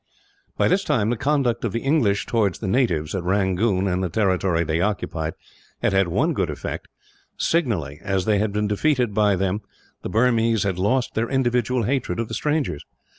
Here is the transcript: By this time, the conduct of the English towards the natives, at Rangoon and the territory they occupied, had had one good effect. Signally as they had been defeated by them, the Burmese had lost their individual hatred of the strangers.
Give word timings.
By 0.57 0.67
this 0.67 0.83
time, 0.83 1.11
the 1.11 1.15
conduct 1.15 1.63
of 1.63 1.73
the 1.73 1.81
English 1.83 2.25
towards 2.25 2.57
the 2.57 2.67
natives, 2.67 3.13
at 3.13 3.21
Rangoon 3.23 3.85
and 3.87 4.03
the 4.03 4.09
territory 4.09 4.63
they 4.63 4.81
occupied, 4.81 5.35
had 5.83 5.93
had 5.93 6.07
one 6.07 6.33
good 6.33 6.49
effect. 6.49 6.87
Signally 7.37 7.99
as 8.01 8.25
they 8.25 8.39
had 8.39 8.51
been 8.51 8.67
defeated 8.67 9.13
by 9.13 9.35
them, 9.35 9.61
the 10.01 10.09
Burmese 10.09 10.63
had 10.63 10.79
lost 10.79 11.13
their 11.13 11.29
individual 11.29 11.83
hatred 11.83 12.19
of 12.19 12.29
the 12.29 12.33
strangers. 12.33 12.83